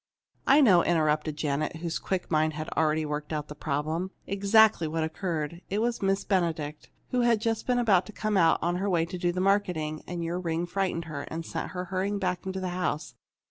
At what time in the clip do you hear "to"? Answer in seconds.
8.07-8.11, 9.05-9.19